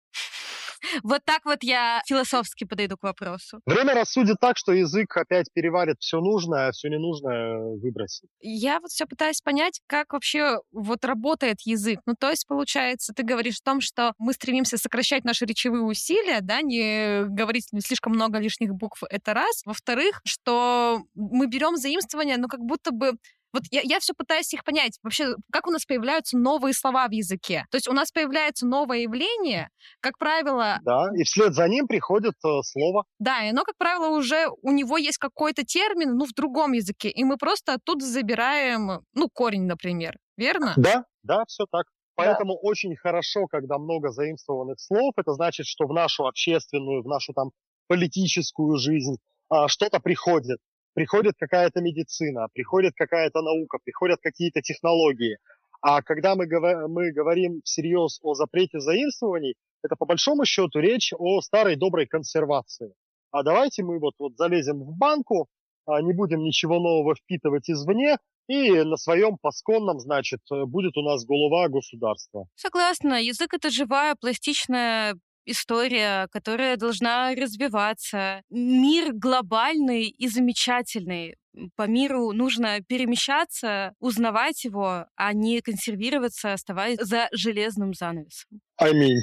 Вот 1.02 1.24
так 1.24 1.44
вот 1.44 1.62
я 1.62 2.02
философски 2.06 2.64
подойду 2.64 2.96
к 2.96 3.02
вопросу. 3.02 3.60
Время 3.66 3.94
рассудит 3.94 4.36
так, 4.40 4.56
что 4.56 4.72
язык 4.72 5.16
опять 5.16 5.46
переварит 5.52 5.96
все 6.00 6.20
нужное, 6.20 6.68
а 6.68 6.72
все 6.72 6.88
ненужное 6.88 7.58
выбросит. 7.80 8.28
Я 8.40 8.80
вот 8.80 8.90
все 8.90 9.06
пытаюсь 9.06 9.40
понять, 9.40 9.80
как 9.86 10.12
вообще 10.12 10.58
вот 10.72 11.04
работает 11.04 11.60
язык. 11.64 12.00
Ну, 12.06 12.14
то 12.18 12.30
есть, 12.30 12.46
получается, 12.46 13.12
ты 13.14 13.22
говоришь 13.22 13.60
о 13.60 13.64
том, 13.64 13.80
что 13.80 14.12
мы 14.18 14.32
стремимся 14.32 14.76
сокращать 14.76 15.24
наши 15.24 15.44
речевые 15.44 15.82
усилия, 15.82 16.40
да, 16.40 16.62
не 16.62 17.24
говорить 17.24 17.68
слишком 17.84 18.12
много 18.12 18.38
лишних 18.38 18.74
букв, 18.74 19.02
это 19.08 19.34
раз. 19.34 19.62
Во-вторых, 19.64 20.20
что 20.24 21.02
мы 21.14 21.46
берем 21.46 21.76
заимствование, 21.76 22.36
ну, 22.36 22.48
как 22.48 22.60
будто 22.60 22.90
бы 22.90 23.12
Вот 23.52 23.62
я, 23.70 23.80
я 23.82 24.00
все 24.00 24.12
пытаюсь 24.14 24.52
их 24.52 24.64
понять. 24.64 24.98
Вообще, 25.02 25.34
как 25.52 25.66
у 25.66 25.70
нас 25.70 25.84
появляются 25.84 26.36
новые 26.36 26.74
слова 26.74 27.08
в 27.08 27.12
языке? 27.12 27.64
То 27.70 27.76
есть 27.76 27.88
у 27.88 27.92
нас 27.92 28.10
появляется 28.10 28.66
новое 28.66 28.98
явление, 28.98 29.70
как 30.00 30.18
правило... 30.18 30.78
Да, 30.84 31.08
и 31.16 31.24
вслед 31.24 31.54
за 31.54 31.66
ним 31.68 31.86
приходит 31.86 32.34
э, 32.44 32.48
слово. 32.62 33.04
Да, 33.18 33.44
и 33.44 33.50
оно, 33.50 33.64
как 33.64 33.76
правило, 33.78 34.08
уже 34.08 34.48
у 34.62 34.70
него 34.70 34.98
есть 34.98 35.18
какой-то 35.18 35.64
термин, 35.64 36.16
ну, 36.16 36.26
в 36.26 36.34
другом 36.34 36.72
языке, 36.72 37.08
и 37.08 37.24
мы 37.24 37.36
просто 37.36 37.74
оттуда 37.74 38.04
забираем, 38.04 39.00
ну, 39.14 39.28
корень, 39.32 39.66
например. 39.66 40.16
Верно? 40.36 40.74
Да, 40.76 41.04
да, 41.22 41.44
все 41.48 41.64
так. 41.70 41.86
Поэтому 42.14 42.54
да. 42.54 42.60
очень 42.62 42.96
хорошо, 42.96 43.46
когда 43.46 43.78
много 43.78 44.10
заимствованных 44.10 44.80
слов. 44.80 45.14
Это 45.16 45.32
значит, 45.34 45.66
что 45.66 45.86
в 45.86 45.92
нашу 45.92 46.26
общественную, 46.26 47.02
в 47.02 47.06
нашу 47.06 47.32
там 47.32 47.50
политическую 47.86 48.76
жизнь 48.76 49.18
а, 49.48 49.68
что-то 49.68 50.00
приходит 50.00 50.58
приходит 50.98 51.34
какая-то 51.38 51.80
медицина, 51.80 52.48
приходит 52.52 52.94
какая-то 52.96 53.40
наука, 53.40 53.78
приходят 53.84 54.18
какие-то 54.20 54.62
технологии. 54.62 55.38
А 55.80 56.02
когда 56.02 56.34
мы, 56.34 56.46
говор- 56.46 56.88
мы 56.88 57.12
говорим 57.12 57.60
всерьез 57.62 58.18
о 58.20 58.34
запрете 58.34 58.80
заимствований, 58.80 59.54
это 59.84 59.94
по 59.94 60.06
большому 60.06 60.44
счету 60.44 60.80
речь 60.80 61.12
о 61.16 61.40
старой 61.40 61.76
доброй 61.76 62.06
консервации. 62.06 62.94
А 63.30 63.44
давайте 63.44 63.84
мы 63.84 64.00
вот, 64.00 64.14
вот 64.18 64.32
залезем 64.36 64.82
в 64.82 64.96
банку, 64.98 65.46
а 65.86 66.02
не 66.02 66.12
будем 66.12 66.40
ничего 66.40 66.80
нового 66.80 67.14
впитывать 67.14 67.70
извне, 67.70 68.16
и 68.48 68.82
на 68.82 68.96
своем 68.96 69.36
пасконном, 69.40 70.00
значит, 70.00 70.40
будет 70.50 70.96
у 70.96 71.02
нас 71.02 71.24
голова 71.24 71.68
государства. 71.68 72.46
Согласна. 72.56 73.22
Язык— 73.22 73.50
это 73.54 73.70
живая, 73.70 74.16
пластичная 74.20 75.14
история, 75.50 76.28
которая 76.30 76.76
должна 76.76 77.34
развиваться. 77.34 78.42
Мир 78.50 79.12
глобальный 79.12 80.04
и 80.08 80.28
замечательный. 80.28 81.36
По 81.76 81.86
миру 81.86 82.32
нужно 82.32 82.80
перемещаться, 82.82 83.94
узнавать 83.98 84.64
его, 84.64 85.06
а 85.16 85.32
не 85.32 85.60
консервироваться, 85.60 86.52
оставаясь 86.52 86.98
за 87.00 87.28
железным 87.32 87.94
занавесом. 87.94 88.60
Аминь. 88.76 89.20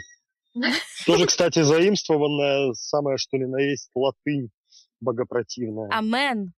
Тоже, 1.05 1.25
кстати, 1.27 1.61
заимствованная 1.61 2.73
самое, 2.73 3.17
что 3.17 3.37
ли, 3.37 3.45
на 3.45 3.61
есть 3.61 3.89
латынь 3.93 4.49
богопротивная. 5.01 5.89
Амен. 5.91 6.53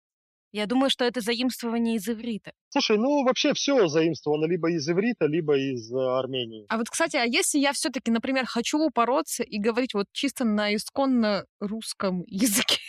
Я 0.56 0.68
думаю, 0.68 0.90
что 0.90 1.04
это 1.04 1.20
заимствование 1.20 1.98
из 1.98 2.08
иврита. 2.08 2.54
Слушай, 2.70 2.98
ну 2.98 3.26
вообще 3.26 3.54
все 3.54 3.88
заимствовано 3.88 4.46
либо 4.46 4.72
из 4.72 4.88
иврита, 4.90 5.26
либо 5.26 5.58
из 5.58 5.92
э, 5.92 5.98
Армении. 5.98 6.66
А 6.70 6.78
вот, 6.78 6.90
кстати, 6.90 7.18
а 7.18 7.26
если 7.26 7.60
я 7.60 7.74
все-таки, 7.74 8.10
например, 8.10 8.46
хочу 8.46 8.80
упороться 8.80 9.44
и 9.44 9.60
говорить 9.60 9.94
вот 9.94 10.06
чисто 10.14 10.46
на 10.46 10.74
исконно 10.74 11.44
русском 11.60 12.24
языке, 12.28 12.80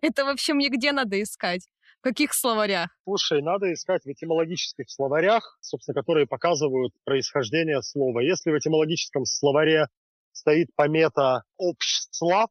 это 0.00 0.24
вообще 0.24 0.52
мне 0.52 0.68
где 0.68 0.92
надо 0.92 1.20
искать? 1.20 1.66
В 1.98 2.02
каких 2.04 2.34
словарях? 2.34 2.90
Слушай, 3.02 3.42
надо 3.42 3.72
искать 3.72 4.04
в 4.04 4.08
этимологических 4.08 4.88
словарях, 4.88 5.58
собственно, 5.60 5.96
которые 5.96 6.28
показывают 6.28 6.92
происхождение 7.02 7.82
слова. 7.82 8.20
Если 8.20 8.52
в 8.52 8.56
этимологическом 8.56 9.24
словаре 9.24 9.88
стоит 10.30 10.68
помета 10.76 11.42
«общслав», 11.58 12.48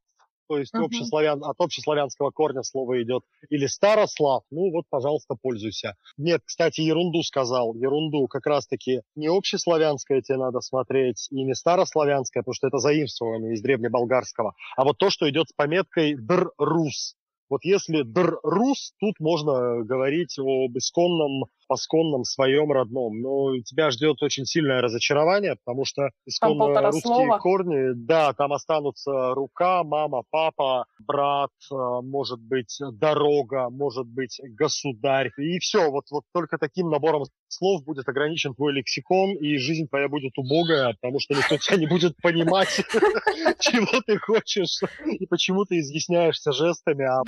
то 0.52 0.58
есть 0.58 0.76
uh-huh. 0.76 0.84
общеславян, 0.84 1.42
от 1.46 1.56
общеславянского 1.60 2.32
корня 2.32 2.62
слово 2.62 3.02
идет, 3.04 3.24
или 3.50 3.68
старослав, 3.68 4.44
ну 4.52 4.70
вот, 4.72 4.84
пожалуйста, 4.90 5.36
пользуйся. 5.42 5.96
Нет, 6.18 6.42
кстати, 6.44 6.82
ерунду 6.82 7.24
сказал, 7.24 7.74
ерунду, 7.74 8.28
как 8.28 8.46
раз-таки 8.46 9.00
не 9.16 9.28
общеславянское 9.28 10.22
тебе 10.22 10.38
надо 10.38 10.60
смотреть, 10.60 11.30
и 11.32 11.42
не 11.46 11.56
старославянское, 11.56 12.44
потому 12.44 12.54
что 12.54 12.68
это 12.68 12.80
заимствование 12.80 13.54
из 13.54 13.62
древнеболгарского, 13.62 14.54
а 14.76 14.84
вот 14.84 14.98
то, 14.98 15.10
что 15.10 15.30
идет 15.30 15.48
с 15.48 15.54
пометкой 15.54 16.16
«др-рус», 16.18 17.16
вот 17.52 17.66
если 17.66 18.04
др-рус, 18.04 18.94
тут 19.02 19.20
можно 19.20 19.84
говорить 19.84 20.40
об 20.40 20.78
исконном, 20.78 21.44
посконном 21.72 22.26
своем 22.26 22.70
родном. 22.74 23.22
Но 23.22 23.58
тебя 23.64 23.92
ждет 23.92 24.22
очень 24.22 24.44
сильное 24.44 24.82
разочарование, 24.82 25.56
потому 25.64 25.86
что 25.86 26.10
исконно 26.26 26.82
русские 26.82 27.02
слова. 27.02 27.40
корни, 27.40 27.94
да, 27.96 28.34
там 28.34 28.52
останутся 28.52 29.34
рука, 29.34 29.86
мама, 29.86 30.24
папа, 30.30 30.84
брат, 31.00 31.52
э, 31.72 31.76
может 32.04 32.42
быть, 32.42 32.78
дорога, 32.92 33.70
может 33.70 34.06
быть, 34.06 34.42
государь. 34.44 35.32
И 35.38 35.60
все, 35.60 35.90
вот, 35.90 36.04
вот 36.12 36.24
только 36.34 36.58
таким 36.58 36.90
набором 36.90 37.24
слов 37.48 37.86
будет 37.86 38.10
ограничен 38.10 38.54
твой 38.54 38.74
лексикон, 38.74 39.38
и 39.38 39.56
жизнь 39.56 39.88
твоя 39.88 40.10
будет 40.10 40.38
убогая, 40.38 40.94
потому 41.00 41.22
что 41.22 41.36
никто 41.36 41.56
тебя 41.56 41.78
не 41.78 41.88
будет 41.88 42.18
понимать, 42.22 42.68
чего 43.62 44.02
ты 44.06 44.18
хочешь, 44.18 44.82
и 45.06 45.26
почему 45.26 45.64
ты 45.64 45.80
изъясняешься 45.80 46.52
жестами. 46.52 47.06
А 47.06 47.22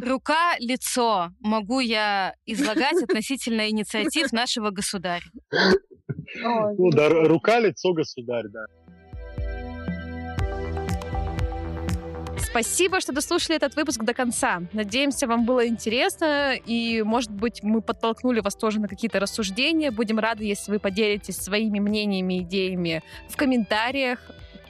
Рука, 0.00 0.54
лицо 0.60 1.30
могу 1.40 1.80
я 1.80 2.36
излагать 2.46 3.02
относительно 3.02 3.63
инициатив 3.68 4.32
нашего 4.32 4.70
государя. 4.70 5.24
Ну 6.42 6.90
да, 6.90 7.08
рука, 7.08 7.60
лицо, 7.60 7.92
государь, 7.92 8.46
да. 8.48 8.64
Спасибо, 12.38 13.00
что 13.00 13.12
дослушали 13.12 13.56
этот 13.56 13.74
выпуск 13.74 14.04
до 14.04 14.14
конца. 14.14 14.62
Надеемся, 14.72 15.26
вам 15.26 15.44
было 15.44 15.66
интересно, 15.66 16.54
и, 16.54 17.02
может 17.02 17.32
быть, 17.32 17.64
мы 17.64 17.82
подтолкнули 17.82 18.38
вас 18.38 18.54
тоже 18.54 18.78
на 18.78 18.86
какие-то 18.86 19.18
рассуждения. 19.18 19.90
Будем 19.90 20.20
рады, 20.20 20.44
если 20.44 20.70
вы 20.70 20.78
поделитесь 20.78 21.36
своими 21.36 21.80
мнениями, 21.80 22.42
идеями 22.42 23.02
в 23.28 23.36
комментариях 23.36 24.20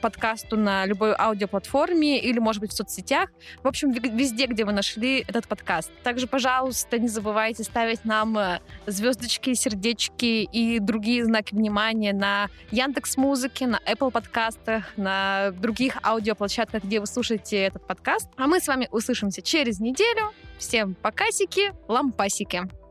подкасту 0.05 0.55
на 0.55 0.85
любой 0.85 1.15
аудиоплатформе 1.17 2.19
или, 2.19 2.37
может 2.37 2.61
быть, 2.61 2.71
в 2.71 2.75
соцсетях. 2.75 3.31
В 3.63 3.67
общем, 3.67 3.91
везде, 3.91 4.45
где 4.45 4.63
вы 4.63 4.71
нашли 4.71 5.25
этот 5.27 5.47
подкаст. 5.47 5.91
Также, 6.03 6.27
пожалуйста, 6.27 6.99
не 6.99 7.07
забывайте 7.07 7.63
ставить 7.63 8.05
нам 8.05 8.37
э, 8.37 8.59
звездочки, 8.85 9.55
сердечки 9.55 10.43
и 10.43 10.77
другие 10.77 11.25
знаки 11.25 11.55
внимания 11.55 12.13
на 12.13 12.49
Яндекс 12.69 13.17
Музыке, 13.17 13.65
на 13.65 13.79
Apple 13.83 14.11
подкастах, 14.11 14.95
на 14.95 15.49
других 15.53 15.97
аудиоплощадках, 16.03 16.83
где 16.83 16.99
вы 16.99 17.07
слушаете 17.07 17.57
этот 17.57 17.87
подкаст. 17.87 18.29
А 18.37 18.45
мы 18.45 18.59
с 18.59 18.67
вами 18.67 18.87
услышимся 18.91 19.41
через 19.41 19.79
неделю. 19.79 20.33
Всем 20.59 20.93
покасики, 20.93 21.73
лампасики. 21.87 22.84